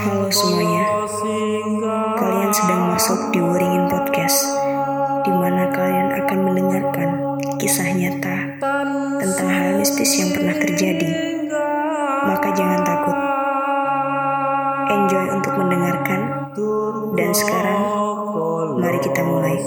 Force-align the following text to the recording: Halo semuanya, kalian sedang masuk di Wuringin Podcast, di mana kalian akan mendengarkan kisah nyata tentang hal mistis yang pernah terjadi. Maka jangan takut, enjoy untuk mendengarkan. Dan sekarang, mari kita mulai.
Halo 0.00 0.32
semuanya, 0.32 1.04
kalian 2.16 2.48
sedang 2.56 2.88
masuk 2.88 3.36
di 3.36 3.38
Wuringin 3.44 3.84
Podcast, 3.92 4.48
di 5.20 5.28
mana 5.28 5.68
kalian 5.68 6.08
akan 6.24 6.38
mendengarkan 6.40 7.10
kisah 7.60 7.92
nyata 7.92 8.56
tentang 9.20 9.48
hal 9.52 9.76
mistis 9.76 10.16
yang 10.16 10.32
pernah 10.32 10.56
terjadi. 10.56 11.04
Maka 12.32 12.48
jangan 12.48 12.80
takut, 12.80 13.18
enjoy 14.88 15.26
untuk 15.36 15.52
mendengarkan. 15.60 16.20
Dan 17.20 17.30
sekarang, 17.36 17.80
mari 18.80 19.04
kita 19.04 19.20
mulai. 19.20 19.60